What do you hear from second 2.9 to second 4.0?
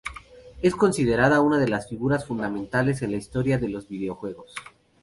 en la historia de los